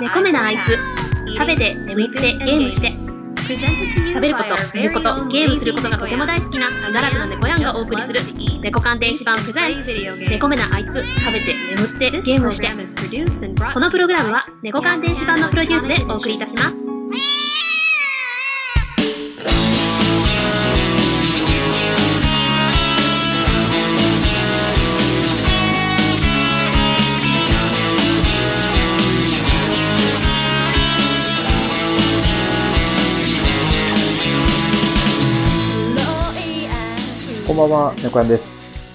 [0.00, 0.76] 猫目なあいつ
[1.36, 2.92] 食べて眠ってゲームして
[4.14, 8.20] 食べること寝ることゲームすることがとても大好きな自堕落な猫やんがお送りする
[8.62, 12.68] 猫鑑電子版プレゼンツ猫目なあいつ食べて眠ってゲームして
[13.72, 16.83] このプログラムは猫鑑電子版のプロデュースでお送りいたします
[37.54, 38.48] んばんは、猫やんです。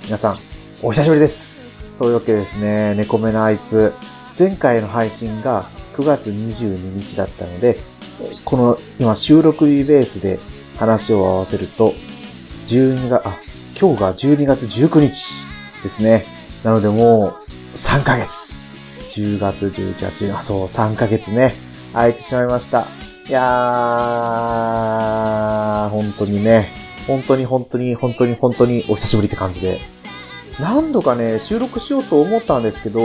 [0.04, 0.40] 皆さん、
[0.84, 1.62] お久しぶりです。
[1.98, 3.94] そういうわけですね、猫目のあいつ、
[4.38, 7.80] 前回の配信が9月22日だったので、
[8.44, 10.40] この今収録日ベースで
[10.78, 11.94] 話を合わせると、
[12.68, 13.38] 12月、あ、
[13.80, 15.46] 今日が12月19日
[15.82, 16.26] ですね。
[16.62, 17.38] なのでも
[17.74, 18.28] う3ヶ月。
[19.18, 21.56] 10月、11月、あ、そう、3ヶ月ね、
[21.94, 22.86] 空いてしまいました。
[23.26, 29.80] いやー、本当にね、本当に本当に本当に本当にお久しぶりって感じで。
[30.60, 33.02] 何度かね、収録しようと思ったんですけど、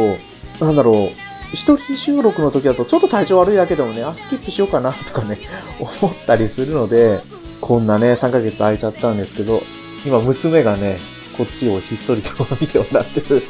[0.60, 1.08] なんだろう、
[1.54, 5.38] 一人収録の時だとちょっと体調悪いだけでもね、あ、スキップしようかなとかね、
[5.80, 7.20] 思ったりするので、
[7.62, 9.62] こんなね、3ヶ月空いちゃったんですけど、
[10.04, 10.98] 今娘がね、
[11.38, 13.42] こっちをひっそりと見てもらってる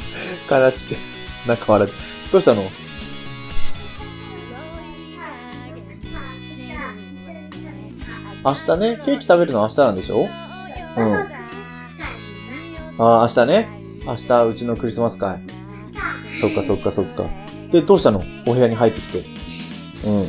[0.49, 1.47] 悲しい。
[1.47, 1.97] なんか笑って。
[2.31, 2.63] どうしたの？
[8.45, 10.27] 明日ね、ケーキ食べるの明日なんでしょ？
[10.97, 11.13] うん。
[12.97, 13.67] ああ、明日ね。
[14.05, 15.39] 明日、うちのクリスマス会。
[16.39, 17.25] そっかそっかそっか。
[17.71, 18.21] で、どうしたの？
[18.45, 19.19] お部屋に入ってきて。
[20.05, 20.27] うん。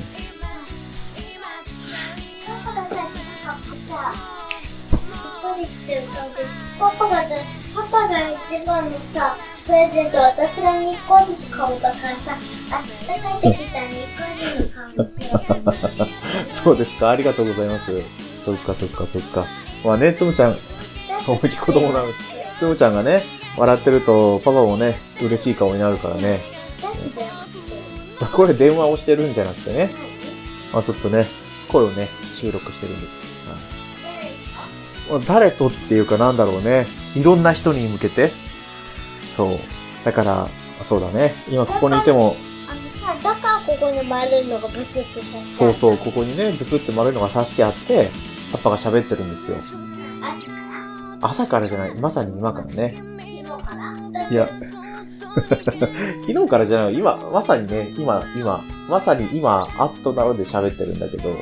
[6.78, 7.22] パパが
[7.74, 12.36] パパが一番のさ、プレゼント私が2個ずつ買おうだからさ、
[12.70, 16.06] あったかいてきたら2個ずつ買うんですよ。
[16.64, 17.10] そうですか。
[17.10, 18.02] ありがとうございます。
[18.44, 19.46] そっかそっかそっか。
[19.86, 20.56] まあね、つむちゃん、
[21.28, 22.14] 思いっきり子供なのに。
[22.58, 23.22] つむちゃんがね、
[23.56, 26.40] 笑ってると、パパもね、嬉しい顔になるからね。
[28.32, 29.90] これ電話をしてるんじゃなくてね。
[30.72, 31.28] まあちょっとね、
[31.68, 33.12] 声をね、収録してるんです。
[35.08, 36.86] はい、誰とっていうかなんだろうね。
[37.14, 38.32] いろんな人に向けて。
[39.36, 39.58] そう。
[40.04, 40.48] だから、
[40.82, 41.34] そうだね。
[41.48, 42.34] 今ここにいても、
[42.68, 48.10] あのさ、だからここに丸いのがブスってさ、そうそう、ここにね、ブスって丸いのが刺してあって、
[48.56, 49.78] パパが喋ってるんですよ。
[51.20, 53.02] 朝からじゃない、まさに今からね。
[54.30, 54.48] いや、
[56.26, 61.34] 昨日からじゃない、今、まさにね、今、今、まさに今、アットなので喋ってるんだけど、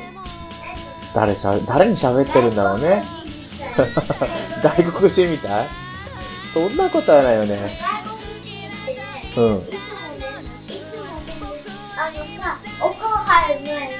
[1.13, 3.03] 誰しゃ、誰に喋ってるんだろうね。
[4.63, 5.67] 外国人みたい？
[6.53, 7.79] そんなことはないよね。
[9.37, 9.43] うん。
[9.45, 9.61] あの
[12.41, 13.93] さ、お風呂入る前に、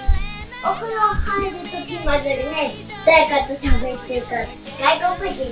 [0.64, 2.74] お風呂入る時までね、
[3.06, 5.44] 誰かと喋ってる外国人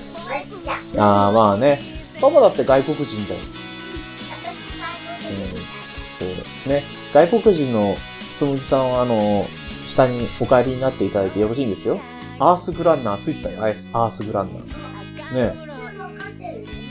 [0.99, 1.01] ゃん。
[1.01, 1.79] ああ、まあね。
[2.19, 3.39] パパだって外国人だよ。
[4.29, 4.43] 私
[4.79, 4.87] 外
[5.19, 5.61] 国人
[6.19, 6.25] そ
[6.69, 6.83] うね。
[7.13, 7.95] 外国人の
[8.39, 9.45] つむぎさんは、あの、
[9.87, 11.99] 下にお帰りになっていただいてよろしいんですよ。
[12.39, 15.51] アースグランナーついてたよ、アースアースグランナー。
[15.51, 15.53] ね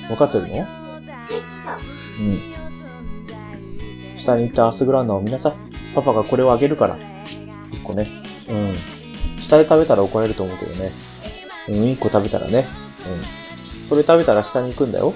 [0.08, 0.10] え。
[0.10, 0.66] わかってるの？
[2.20, 4.18] うん。
[4.18, 5.52] 下に行ったアースグランナーを見なさい。
[5.94, 6.96] パパがこれをあげるから。
[7.72, 8.06] 一個ね。
[8.48, 8.76] うん。
[9.52, 10.92] 下で食べたら怒られると思うけどね。
[11.68, 12.66] うん、一個食べたらね。
[13.82, 13.88] うん。
[13.88, 15.12] それ食べたら下に行くんだよ。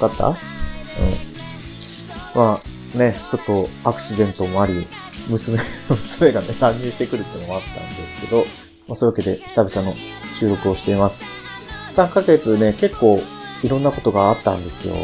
[0.00, 0.28] わかった？
[0.28, 0.34] うん。
[2.34, 2.60] ま
[2.94, 4.86] あ、ね、ちょっとアクシデントもあり、
[5.28, 5.58] 娘、
[5.90, 8.46] 娘がね、乱入してくるってのもあったんですけど、
[8.88, 9.94] まあ、そういうわけで久々の
[10.40, 11.20] 収録をしています。
[11.96, 13.20] 3ヶ月ね、結構
[13.62, 14.94] いろんなことがあったんですよ。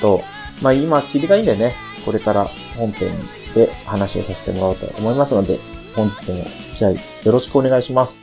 [0.00, 0.22] と、
[0.60, 1.74] まあ今、切りがいいんでね、
[2.04, 3.10] これから本編
[3.54, 5.58] で話をさせてもらおうと思いますので、
[5.94, 6.44] 本日も
[6.82, 6.90] き合
[7.24, 8.18] よろしくお願いします。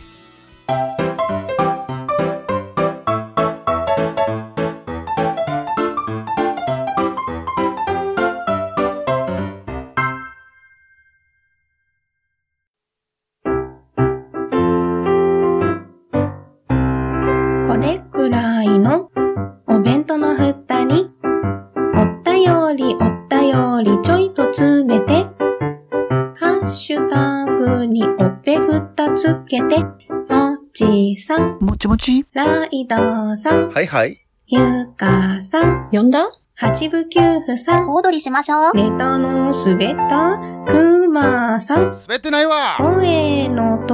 [28.69, 34.19] おっぺふたつけて、もちさん、もちもちライドさん、はいはい。
[34.45, 36.19] ゆかさん、呼んだ？
[36.53, 38.73] 八部九夫さん、小躍りしましょう。
[38.75, 40.37] ネタの滑った
[40.67, 43.93] くまさん、滑ってないわ声の通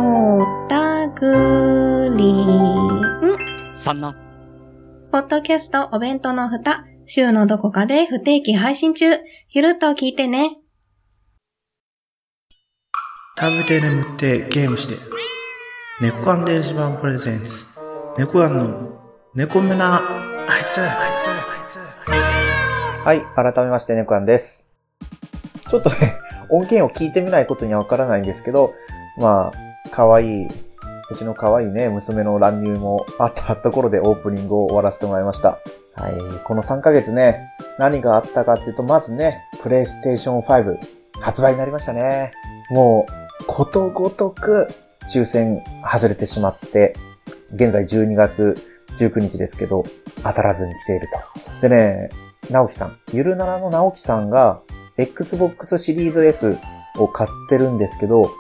[0.66, 3.78] ったグリーン。
[3.78, 4.14] そんな。
[5.10, 9.06] ポッドキャストお弁当の蓋、週のどこかで不定期配信中。
[9.52, 10.58] ゆるっと聞いてね。
[13.38, 14.96] 食べて眠ってゲームして。
[16.02, 17.66] 猫アン電子版プレゼンツ。
[18.18, 19.02] 猫アンの
[19.34, 21.28] 猫目なあいつ、あいつ、
[22.08, 22.24] あい
[23.04, 23.06] つ。
[23.06, 24.66] はい、改めまして、ネコアンです。
[25.70, 26.18] ちょっとね、
[26.50, 28.74] 音源を聞いてみないことにはわからないんですけど、
[29.20, 30.50] まあ、可愛い、う
[31.18, 35.60] ちの可愛いね、娘の乱入もあったところでオープニングを終わらせてもらいました。
[35.96, 36.14] はい、
[36.46, 37.50] この3ヶ月ね、
[37.80, 40.80] 何があったかっていうと、まずね、プレイステーション5
[41.20, 42.32] 発売になりましたね。
[42.70, 44.68] もう、ことごとく
[45.12, 46.96] 抽選外れてしまって、
[47.54, 48.58] 現在12月
[48.98, 49.84] 19日ですけど、
[50.24, 51.08] 当たらずに来ている
[51.62, 51.68] と。
[51.68, 52.10] でね、
[52.50, 54.62] 直樹さん、ゆるならの直樹さんが、
[54.98, 56.58] Xbox シリーズ S
[56.98, 58.32] を買ってるんですけど、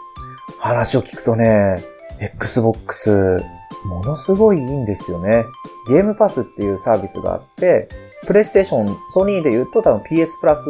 [0.60, 1.84] 話を聞くとね、
[2.20, 3.44] Xbox、
[3.86, 5.44] ものすごいいいんですよね。
[5.88, 7.90] ゲームパスっていうサービスがあって、
[8.26, 10.66] プレイステーション、ソニーで言うと多分 PS プラス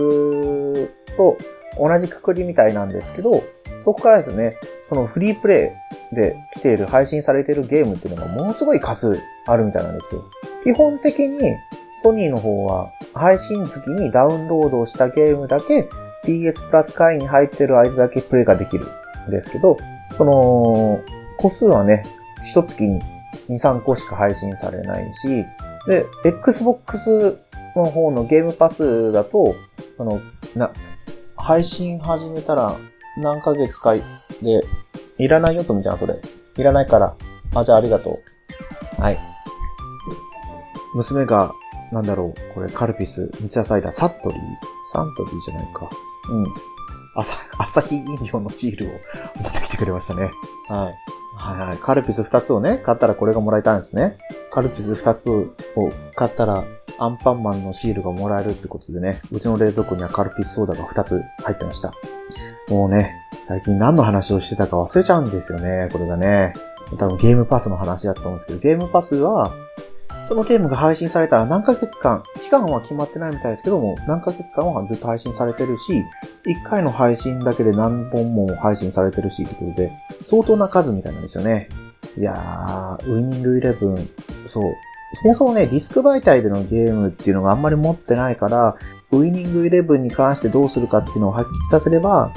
[1.15, 1.37] と
[1.79, 3.43] 同じくくりみたいなんですけど、
[3.85, 4.57] そこからですね、
[4.89, 5.77] そのフリープレ
[6.11, 10.23] イで来ている、配信されているゲームっていうのがものすごい数あるみたいなんですよ。
[10.63, 11.39] 基本的に
[12.01, 15.87] ソニーの方は配信月にダウンロードをしたゲームだけ
[16.25, 18.87] PS プラス会員に入ってる間だけプレイができる
[19.27, 19.77] んですけど、
[20.17, 20.99] その、
[21.37, 22.03] 個数はね、
[22.41, 22.99] 一月に
[23.49, 25.45] 2、3個しか配信されないし、
[25.87, 27.37] で、Xbox
[27.75, 29.53] の方のゲームパスだと、
[29.99, 30.21] あの、
[30.55, 30.71] な、
[31.35, 32.75] 配信始めたら
[33.17, 34.01] 何ヶ月かで、
[35.17, 36.19] いらないよ、とみちゃん、それ。
[36.57, 37.15] いらないから。
[37.53, 38.19] あ、じゃあありがと
[38.97, 39.01] う。
[39.01, 39.17] はい。
[40.93, 41.53] 娘が、
[41.91, 44.41] なんだろう、これ、カルピス、三ツ矢サイダー、サットリー
[44.91, 45.89] サントリーじゃないか。
[46.29, 46.53] うん。
[47.15, 48.89] 朝、朝日飲料のシールを
[49.41, 50.31] 持ってきてくれましたね。
[50.67, 50.95] はい。
[51.37, 51.77] はいはい。
[51.77, 54.17] カルピス2つをね、買ったらこれがもらえたんですね。
[54.51, 55.47] カルピス2つを
[56.15, 56.63] 買ったら、
[56.97, 61.93] アンパンマンのシールがもらえるってことでね、うちの冷蔵庫にはカルピスソーダが2つ入ってました。
[62.69, 63.15] もうね、
[63.47, 66.53] 最近何の話をしてたか忘れちゃうんですよね、これがね。
[66.97, 69.53] 多分ゲームパスの話だと思うんですけど、ゲームパスは、
[70.27, 76.03] そのゲームが配信されたら何ヶ月間、期間は決まってないみたいですけども、何ヶ月間はずっと配信されてるし、
[76.45, 79.91] 1回の配信だけで何本も配信されてるし、ということで、
[80.25, 81.69] 相当な数みたいなんですよね。
[82.17, 83.97] いやー、ウィニングイレブン、
[84.51, 84.63] そう。
[85.21, 88.75] そもそもね、ディスク媒体でのゲームっていうのがあんまり持ってないから、
[89.11, 92.33] ウィニングイレブンに関してどうするかっていうのをはっきりさせれば、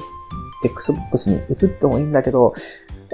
[0.65, 2.55] Xbox に移ってもいいんだけど、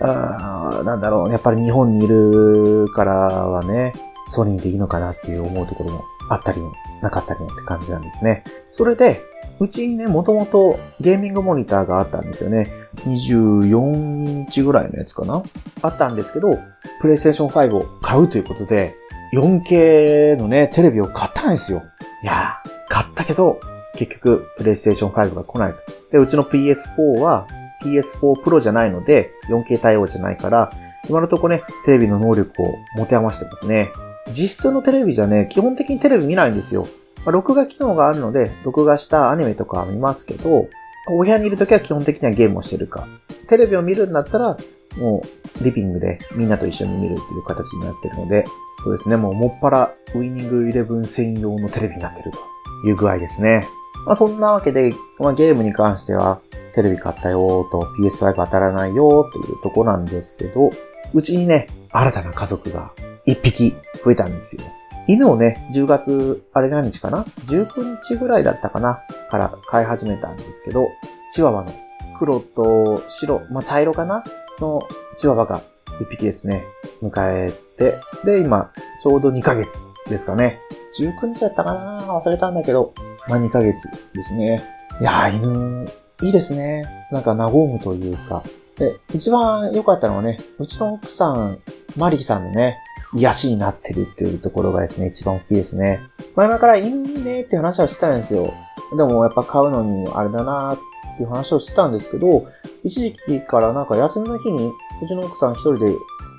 [0.01, 3.93] あなんだろう、やっぱり日本にいるからはね、
[4.29, 6.61] ソニーでいいのかなっていう思うところもあったり
[7.03, 8.45] なかったりもって感じなんですね。
[8.73, 9.23] それで、
[9.61, 12.67] うちにね、もともとゲーミングモニターがあったんですよね。
[13.07, 15.45] 24インチぐらいのやつかな？
[15.83, 16.59] あったんですけど、
[17.01, 18.97] プレイステーション5を買うということで、
[19.33, 21.83] 4K のね、テレビを買ったんですよ。
[22.23, 23.61] いやー、買ったけど、
[23.95, 25.79] 結局、プレイステーション5が来ないと。
[26.15, 27.49] で、うちの PS4 は
[27.83, 30.73] PS4 Pro じゃないので、4K 対応じゃないから、
[31.11, 32.67] 今のとこね、テレビの能力を
[32.97, 33.91] 持て余してますね。
[34.29, 36.87] 実質のテレビじゃね、基本的にテレビ見ないんですよ。
[37.25, 40.69] まあ、録画機能があるので、録画したアニメとかは見ますけど、
[41.09, 43.09] お部屋にいるときは基本的にはゲームをしてるか。
[43.49, 44.57] テレビを見るんだったら、
[44.97, 45.25] も
[45.61, 48.45] う、リビングでみんなと一緒に見るっていう形になってるので、
[48.85, 52.39] そうですね、もうもっぱら、ウィニングイレブン専用のテレビになってると
[52.87, 53.67] いう具合ですね。
[54.07, 56.41] まあそんなわけで、まあゲームに関しては、
[56.75, 60.71] テレビ買ったよーと PS5 当たらないよーというとこなんですけど、
[61.13, 62.93] うちにね、新たな家族が
[63.27, 64.63] 一匹増えたんですよ。
[65.07, 69.03] 犬をね、10月、あれ何日かな ?19 日ぐらいだったかな？
[69.31, 70.89] から飼い始めたんですけど、
[71.33, 71.73] チワワの
[72.19, 74.25] 黒と白、まあ、茶色かな？
[74.61, 75.61] のチワワが
[76.01, 76.65] 一匹ですね、
[77.03, 77.95] 迎えて、
[78.25, 79.69] で、今、ちょうど2ヶ月
[80.09, 80.59] ですかね。
[80.99, 82.01] 19日だったかな？
[82.07, 82.95] 忘れたんだけど、
[83.29, 84.63] まあ、2ヶ月ですね。
[85.01, 85.89] いやー、犬、
[86.23, 86.85] いいですね。
[87.11, 88.43] なんか和むというか。
[88.79, 91.59] で、一番良かったのはね、うちの奥さん、
[91.97, 92.77] マリキさんのね、
[93.15, 96.01] 癒しになってるっていうところがですね、一番大きいですね。
[96.35, 98.53] 前々から犬いいねって話はしてたんですよ。
[98.97, 100.79] でもやっぱ買うのにあれだなーっ
[101.17, 102.47] ていう話をしてたんですけど、
[102.83, 105.93] 一時期からなんか休みの日に、うちの奥さん一人で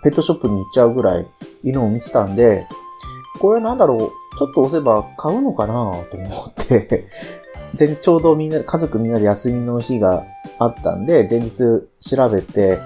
[0.03, 1.25] ペットショップに行っちゃうぐらい
[1.63, 2.67] 犬を見てたんで、
[3.39, 5.73] これなんだろう、ちょっと押せば買うのかな
[6.11, 7.07] と思って、
[7.77, 10.23] 前日ちょうどみんな、家族みんなで休みの日が
[10.59, 11.57] あったんで、前日
[11.99, 12.77] 調べて、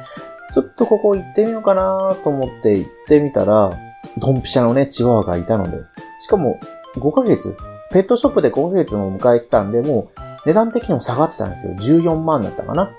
[0.53, 3.72] ちょっとここ行ってみようかなと思って行ってみたら、
[4.18, 5.77] ドンピシャのね、チワワがいたので。
[6.22, 6.60] しかも、
[6.96, 7.56] 5ヶ月、
[7.91, 12.01] ペットショップで5ヶ月も迎えてたんで、もう値段的にも下がってたんですよ。
[12.01, 12.91] 14万だったかな。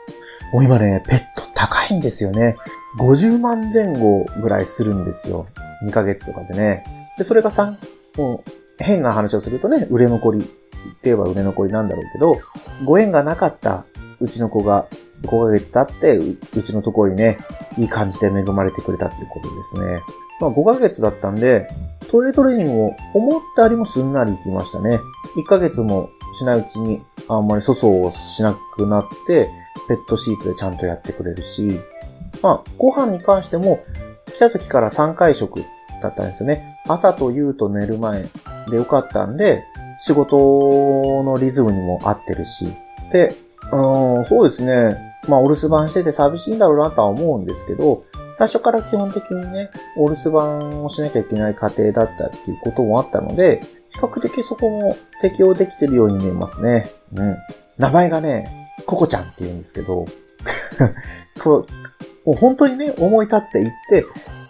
[0.52, 2.56] もう今ね、ペット高いんですよね。
[2.98, 5.46] 50万前後ぐらいするんですよ。
[5.84, 6.84] 2ヶ月とかでね。
[7.18, 7.74] で、それが3、
[8.16, 10.50] もう変な話をするとね、売れ残りって
[11.04, 12.36] 言えば売れ残りなんだろうけど、
[12.84, 13.84] ご縁がなかった
[14.20, 14.86] うちの子が
[15.22, 17.38] 5ヶ月経ってう、ちのところにね、
[17.78, 20.02] いい感じで恵まれてくれたっていうことですね。
[20.40, 21.68] まあ5ヶ月だったんで、
[22.10, 25.00] トイレトレーニングも思ったよりもすんなり行きましたね。
[25.36, 29.50] 1ヶ月もしないうちにあんまり粗相をしなくなって、
[29.88, 31.80] ペットシーツでちゃんとやってくれるし、
[32.42, 33.84] まあ、ご飯に関しても、
[34.26, 35.60] 来た時から3回食
[36.02, 36.69] だったんですよね。
[36.92, 38.26] 朝と夕と寝る前
[38.70, 39.64] でよかったんで、
[40.00, 40.36] 仕事
[41.24, 42.66] のリズムにも合ってるし。
[43.12, 43.34] で、
[43.72, 45.10] うん、そうですね。
[45.28, 48.04] まあ、お留守番してて寂しいんだろうなとは思うんですけど、
[48.38, 56.90] 最初から基本的にね、お留守番をしなきゃいけない家庭だったっていうこともあったので、比較的そこも適用できてるように見えますね。
[57.14, 57.36] うん。
[57.76, 60.06] 名前がね、ココちゃんって言うんですけど、
[61.42, 61.66] こ、
[62.26, 64.04] もう本当にね、思い立って行って、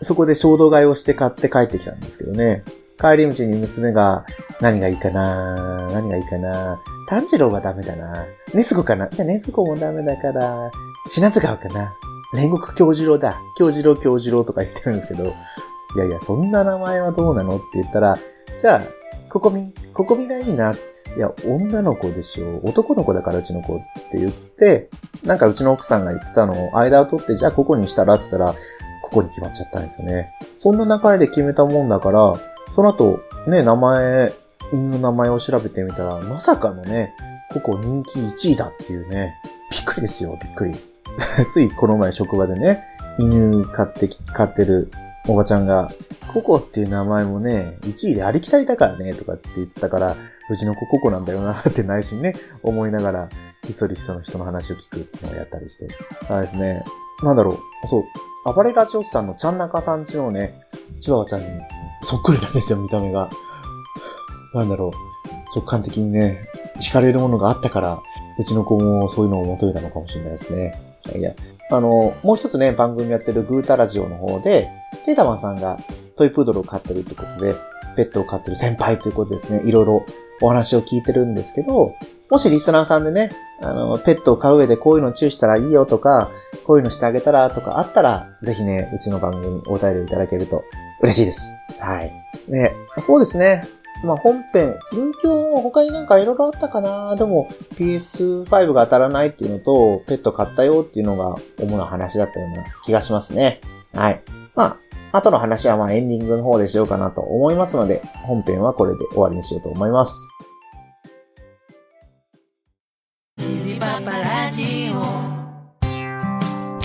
[0.05, 2.65] そこで衝動買いをして買って帰ってきたんですけどね。
[2.99, 4.27] 帰り道に娘が、
[4.61, 8.27] 何がいいかな何がいいかな炭治郎はダメだな。
[8.53, 10.71] ネスゴかないや、ネスゴもダメだから、
[11.11, 11.93] 品津川かな
[12.35, 13.41] 煉獄京次郎だ。
[13.57, 18.19] 京次郎京次郎とか言ってるんですけど、いやいや、そんな名前はどうなのって言ったら、
[18.61, 18.83] じゃあ、
[19.29, 20.75] ココミ、ココミがいいな。
[21.17, 22.61] いや、女の子でしょ。
[22.62, 23.79] 男の子だからうちの子っ
[24.11, 24.88] て言って、
[25.25, 28.55] なんかうちの奥さんが言ってたのを間を取って、じゃあここにしたらって言ったら、
[29.02, 30.31] ここに決まっちゃったんですよね。
[30.57, 32.35] そんな流れで決めたもんだから、
[32.75, 34.33] その後、ね、名前、
[34.73, 37.12] 犬の名前を調べてみたら、まさかのね、
[37.52, 39.35] ここ人気1位だっていうね、
[39.73, 40.75] びっくりですよ、びっくり。
[41.52, 42.85] ついこの前職場でね、
[43.19, 44.90] 犬飼ってき、飼ってる
[45.26, 45.90] おばちゃんが、
[46.33, 50.17] ココっていう名前もね、1位でありきたりだからね、とかって言ってたから、
[50.50, 53.28] うちの子ココなんだよなって内心ね、思いながら、
[53.64, 55.88] ひっそりひその人の話を聞くっていうのをやったりして。
[56.26, 56.85] そうですね。
[57.23, 57.52] なんだろ
[57.85, 57.88] う。
[57.88, 58.04] そう。
[58.45, 60.61] 暴れラジオスさんのちゃんなかさんちのね、
[61.00, 61.47] チワワちゃんに
[62.02, 63.30] そっくりなんですよ、見た目が。
[64.54, 65.57] なんだろう。
[65.57, 66.42] 直感的にね、
[66.80, 68.02] 惹かれるものがあったから、
[68.38, 70.80] うちの子もそういうのを求めたのかもしれないですね。
[71.07, 71.35] いやいや、
[71.71, 74.69] あの、もう一つね、番組やってるグータラジオの方で、
[75.07, 75.78] テータマンさんが
[76.16, 77.54] トイプードルを飼ってるってことで、
[77.97, 80.06] ペットを飼ってる先輩ということですね、いろいろ
[80.40, 81.94] お話を聞いてるんですけど、
[82.30, 83.30] もしリスナーさんでね、
[83.61, 86.30] あの、ペットを飼う上でこういうの注意したらいいよとか、
[86.64, 90.62] こういうのしてあげたらとかあったら、ぜひね、うちの番組にお便りいただけると
[91.02, 91.52] 嬉しいです。
[91.78, 92.12] はい。
[92.49, 93.64] ね、そうですね。
[94.04, 103.61] まあ本編、近況他になんかいろいろあったかなでも PS5 が当たらないっていうのと、ペット買ったよっていうのが主な話だったような気がしますね。
[103.94, 104.23] はい。
[104.54, 104.76] まあ、
[105.12, 110.14] 後の話はまあエンディングの方でしようかなと思いますので、本編はこれで終わりにしようと思います。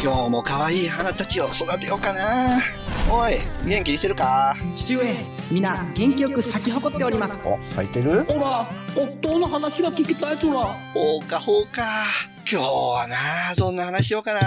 [0.01, 2.84] 今日も可愛い花たちを育てようかな。
[3.07, 4.57] おい、元気にしてるか？
[4.75, 5.15] 父上、
[5.51, 7.35] 皆元気よく咲き誇っております。
[7.45, 8.23] お、咲いてる？
[8.25, 10.65] ほら、夫の話が聞きたいとら。
[10.93, 12.05] ほうかほうか。
[12.51, 14.39] 今日はな、どんな話しようかな。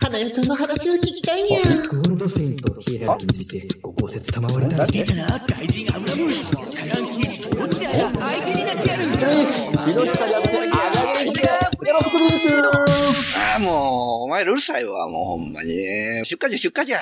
[0.00, 1.60] 花代ちゃんの話を聞きたいにゃ。
[1.60, 4.88] ゴールドセインとヒエラルについてご考説賜りたい。
[4.88, 5.06] 人
[5.94, 6.50] アブラムシ。
[6.50, 8.08] 茶眼キース、落ちだ相
[8.44, 9.04] 手になってやる。
[13.46, 15.76] ああ、もう、お前らうるさいわ、もうほんまに。
[16.24, 17.00] 出荷じゃ、出荷じゃ。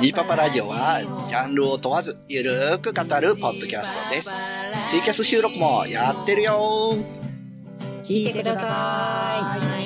[0.00, 4.28] ニーパパラジオは、ジャンルを問わず、ゆるーく語るポッドキャストです。
[4.90, 6.94] ツイキャス収録もやってるよ
[8.02, 9.83] 聞いてください。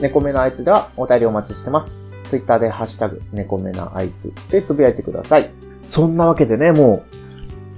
[0.00, 1.98] 猫目のあいつではお便りお待ちしてます。
[2.30, 5.50] ツイッターでハッシュタグ、猫目のあいつでつぶやいてください。
[5.88, 7.16] そんなわけでね、もう、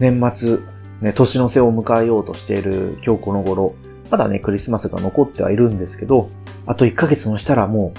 [0.01, 0.59] 年末、
[1.01, 3.75] ね、年の瀬を迎えようとしている今日この頃、
[4.11, 6.29] まだね、クリスマスが残ってはいるんですけど、
[6.67, 7.99] あと1ヶ月もしたらもう、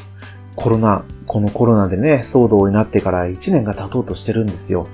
[0.55, 4.87] コロナ、このコロナでね、騒動になってから1年が経とうとしてるんですよ。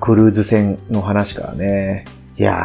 [0.00, 2.06] クルーズ船の話からね。
[2.38, 2.56] いやー、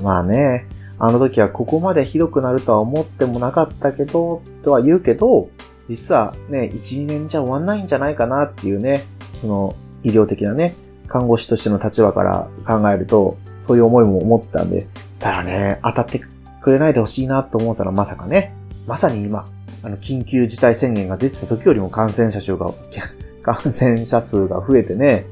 [0.00, 0.66] まあね、
[0.98, 5.50] あの時はここまでひどくなるとは思ってもなかったけど、とは言うけど、
[5.88, 9.04] 実はね、1、2年じゃ終わんないんじゃないかなっていうね、
[9.40, 10.74] その医療的なね、
[11.08, 14.86] 看護師としての立場から考えると、そういう思いも思ってたんで、
[15.18, 16.20] ただね、当たって
[16.62, 18.54] くれないでほしいなと思ったらまさかね、
[18.86, 19.46] まさに今、
[19.82, 22.72] あの、緊急事態宣言が出てた時よりも感染者数が、
[23.42, 25.26] 感染者数が増えてね、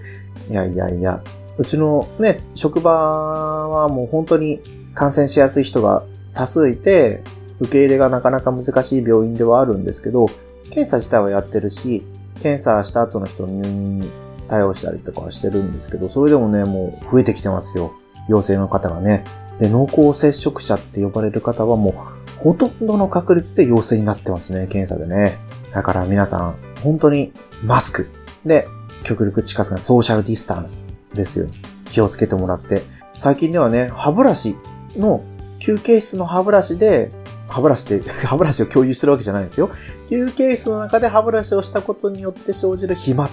[0.51, 1.23] いやいやいや、
[1.59, 4.61] うちのね、職場はもう本当に
[4.95, 6.05] 感染しやすい人が
[6.35, 7.23] 多数いて、
[7.61, 10.27] 受け入れがなかなか難しい病院ではあるんですけど、
[10.65, 12.03] 検査自体はやってるし、
[12.43, 14.11] 検査した後の人入院に
[14.49, 17.93] 対応したりとかはしてるんですけど、それでもね、もう増えてきてますよ。
[18.29, 19.25] 陽性の方がね。
[19.59, 25.37] で、濃厚接触者って呼ばれる方はもう、ほとんどの確率で陽性になってますね、検査でね。
[25.75, 27.33] だから皆さん、本当に
[27.63, 28.09] マスク。
[28.47, 28.67] で、
[29.05, 31.47] 極力近づかないソーシャルディスタンスですよ。
[31.91, 32.83] 気をつけてもらって。
[33.19, 34.57] 最近ではね、歯ブラシ
[34.97, 35.23] の、
[35.59, 37.11] 休憩室の歯ブラシで、
[37.49, 39.71] 歯ブラシって、 歯ブラシを共有してるわけじゃないんですよ。
[40.09, 43.29] 休憩室の中で歯ブラシをしたことによって生じる飛沫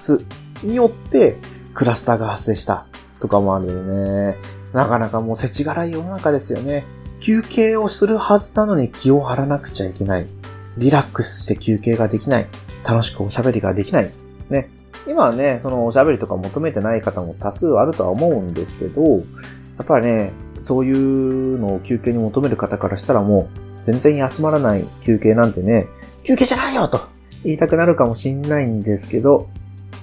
[0.63, 1.37] によって、
[1.73, 2.87] クラスターが発生した
[3.19, 4.37] とかもあるよね。
[4.73, 6.83] なかなかもう世知辛い世の中ですよね。
[7.19, 10.25] 休憩をするはずなのに気を張らなくちゃいけない。
[10.77, 12.47] リラックスして休憩ができない。
[12.83, 14.11] 楽しくおしゃべりができない。
[14.49, 14.69] ね。
[15.07, 19.19] 今はね、そのおしゃべりとか求めてない方も多数あるとは思うんですけど、や
[19.83, 23.49] っぱりね、そういうのを休憩に求める方からしたらも
[23.85, 25.87] う、全然休まらない休憩なんてね、
[26.23, 27.01] 休憩じゃないよと
[27.43, 29.47] 言いたくなるかもしんないんですけど、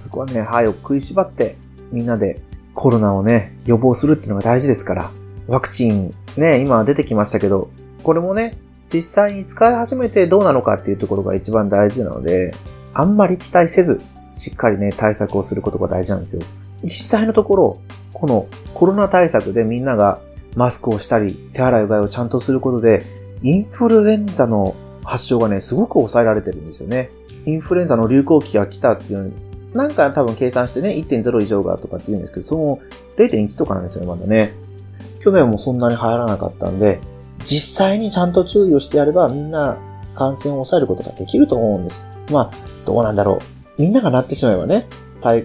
[0.01, 1.57] そこはね、歯を食いしばって、
[1.93, 2.41] みんなで
[2.75, 5.11] コロナをね、予防するっていうのが大事ですから、
[5.47, 7.69] ワクチンね、今出てきましたけど、
[8.03, 8.57] これもね、
[8.93, 12.55] 実際に使い始めてどうなのかっていうところが一番大事なので、
[12.93, 14.01] あんまり期待せず、
[14.35, 16.43] しっかりね、対策をすることが大事なんですよ。
[16.83, 17.79] 実際のところ、
[18.13, 20.21] このコロナ対策でみんなが
[20.57, 23.05] マスクをしたり、手洗いうがいをちゃんとすることで、
[23.43, 27.11] インフルエンザの発症がね、すごく抑えられてるんですよね。
[27.47, 29.33] インフルエンザの流行期が来たっていうのに、
[29.75, 32.79] なんか多分計算してね、1.0以上がとかって言うんですけど、その
[33.17, 34.53] 0.1とかなんですよね、まだね。
[35.21, 37.01] 去年もそんなに流行らなかったんで、
[37.45, 39.77] 実際にちゃんと注意をしてやればみんな
[40.15, 42.07] 感染を抑えることができると思うんです。
[42.31, 42.51] まあ、
[42.87, 43.39] どうなんだろ
[43.79, 43.83] う。
[43.83, 44.87] みんながなってしまえばね、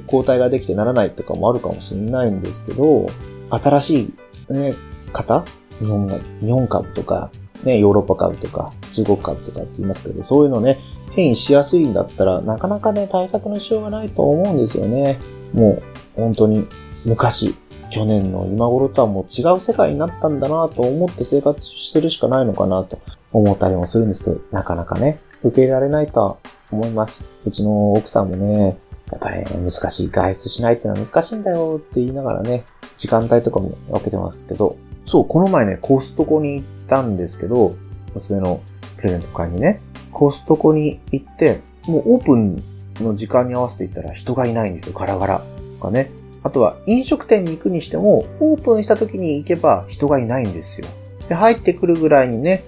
[0.08, 3.08] 抗体ができてならないとかもあるかもしれないんですけど、
[3.50, 4.14] 新し
[4.50, 4.76] い、ね、
[5.12, 5.44] 方？
[5.82, 7.32] 日本が、日本株とか、
[7.64, 10.80] ね、ヨーロッパ株とか、中国株とかって言いますけど、そういうのね、
[11.12, 15.18] 変異しやすいんだったら、なかなかね、対策のしようがないと思うんですよね。
[15.54, 15.84] もう、
[16.16, 16.68] 本当に、
[17.06, 17.56] 昔、
[17.90, 23.00] 去年の今頃とはもう違う世界になったんだなと思って生活してるしかないのかなと
[23.34, 26.38] 思ったりもするんですけど、なかなかね、受け入れられないとは
[26.72, 27.24] 思います。
[27.48, 28.78] うちの奥さんもね、
[29.12, 30.10] やっぱり、ね、難しい。
[30.12, 32.64] 外出しないってのは難しいんだよって言いながらね、
[32.98, 34.78] 時間帯とかも分けてますけど、
[35.10, 37.76] そう、この前ね、コストコに行ったんですけど、
[38.14, 38.62] 娘の
[38.98, 42.62] プレゼント会にね、コストコに行って、もうオープン
[43.00, 45.42] の時間に合わせて行ったら人がいないんですよ、ガラガラ。
[45.80, 46.12] とかね。
[46.44, 50.86] あとは飲食店に行くにしても、オープンした時に行けば人がいないんですよ。
[51.28, 52.64] で、入ってくるぐらいにね、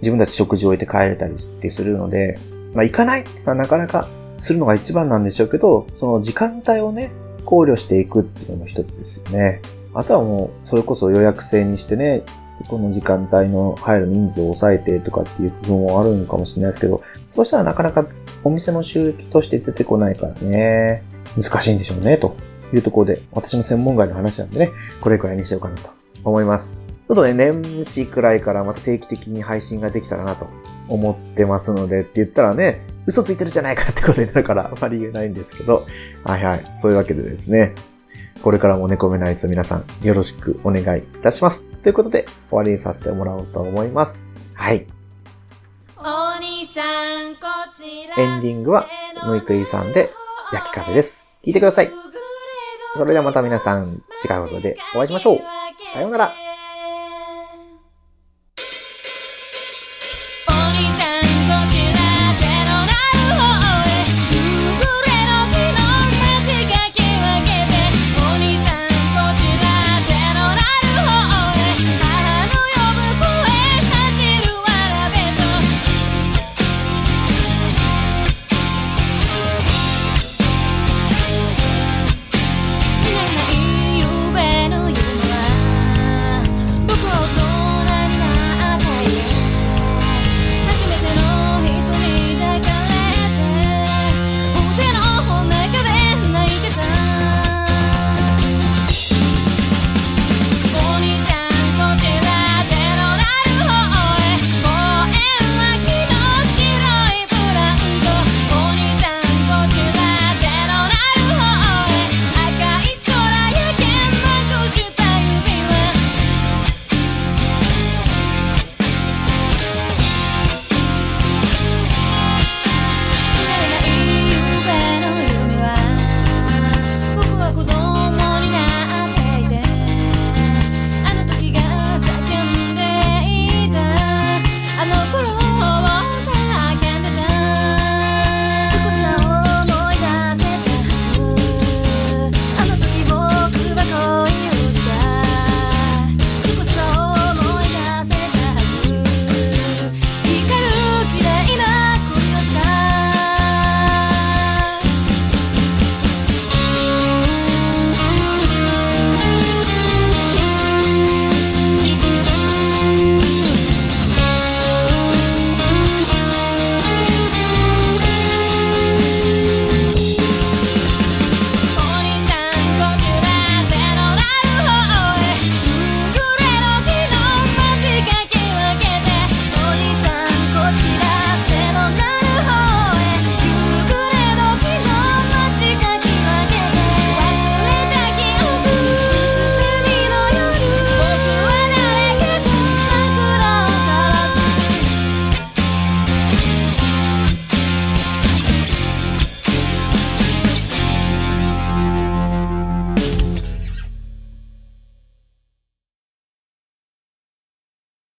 [0.00, 2.38] 自分たち食事を置いて帰れたりってするので、
[2.72, 3.22] まあ行かない？
[3.22, 4.06] ってのはなかなか
[4.38, 7.10] するのが一番なんでしょうけど、その時間帯をね、
[7.44, 9.60] 考慮していくっていうのも一つですよね。
[9.94, 12.22] あとはもう、それこそ予約制にしてね、
[12.68, 17.02] この時間帯の入る人数を抑えてとかっていう部分もあるのかもしれないですけど、
[17.34, 18.06] そうしたらなかなか
[18.44, 21.02] お店の収益として出てこないからね、
[21.36, 22.36] 難しいんでしょうね、と
[22.74, 25.90] いうところで、私の専門外の話なんでね、これくらいにしようかなと
[26.24, 26.78] 思います。
[27.08, 30.46] ちょっとね、年始くらいからまた定期的に配信ができたらなと
[30.88, 35.86] 思ってますのでって言ったらね、嘘ついてるじゃないかってことになるからあまり言えないんですけど、
[36.24, 37.74] はいはい、そういうわけでですね、
[38.42, 41.62] これからも猫目のあいつ皆さんよろしくお願いいたします。
[41.82, 44.24] ということで終わりにさせてもらおうと思います。
[44.54, 44.86] はい。
[48.16, 48.86] エンディングは、
[49.26, 50.08] むいくいさんで
[50.52, 51.24] 焼き風です。
[51.44, 51.90] 聞いてください。
[52.96, 55.38] それではまた皆さん違うことでお会いしましょう。
[55.92, 56.49] さようなら。